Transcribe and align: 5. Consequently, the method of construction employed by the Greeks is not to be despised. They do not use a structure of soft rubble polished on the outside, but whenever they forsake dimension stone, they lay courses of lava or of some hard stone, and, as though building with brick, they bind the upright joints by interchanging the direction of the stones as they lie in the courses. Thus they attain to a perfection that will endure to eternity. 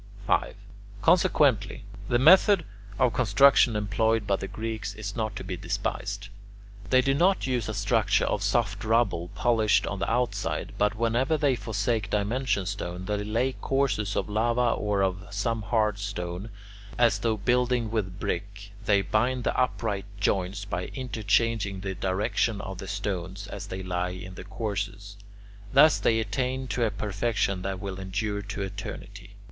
5. 0.25 0.55
Consequently, 1.03 1.83
the 2.09 2.17
method 2.17 2.65
of 2.97 3.13
construction 3.13 3.75
employed 3.75 4.25
by 4.25 4.35
the 4.35 4.47
Greeks 4.47 4.95
is 4.95 5.15
not 5.15 5.35
to 5.35 5.43
be 5.43 5.55
despised. 5.55 6.29
They 6.89 7.01
do 7.01 7.13
not 7.13 7.45
use 7.45 7.69
a 7.69 7.75
structure 7.75 8.25
of 8.25 8.41
soft 8.41 8.83
rubble 8.83 9.27
polished 9.35 9.85
on 9.85 9.99
the 9.99 10.09
outside, 10.11 10.73
but 10.79 10.95
whenever 10.95 11.37
they 11.37 11.55
forsake 11.55 12.09
dimension 12.09 12.65
stone, 12.65 13.05
they 13.05 13.23
lay 13.23 13.51
courses 13.53 14.15
of 14.15 14.27
lava 14.27 14.71
or 14.71 15.03
of 15.03 15.27
some 15.29 15.61
hard 15.61 15.99
stone, 15.99 16.45
and, 16.93 16.99
as 16.99 17.19
though 17.19 17.37
building 17.37 17.91
with 17.91 18.19
brick, 18.19 18.71
they 18.85 19.03
bind 19.03 19.43
the 19.43 19.55
upright 19.55 20.05
joints 20.19 20.65
by 20.65 20.85
interchanging 20.95 21.81
the 21.81 21.93
direction 21.93 22.59
of 22.61 22.79
the 22.79 22.87
stones 22.87 23.45
as 23.49 23.67
they 23.67 23.83
lie 23.83 24.09
in 24.09 24.33
the 24.33 24.43
courses. 24.45 25.15
Thus 25.71 25.99
they 25.99 26.19
attain 26.19 26.65
to 26.69 26.83
a 26.85 26.89
perfection 26.89 27.61
that 27.61 27.79
will 27.79 27.99
endure 27.99 28.41
to 28.41 28.63
eternity. 28.63 29.35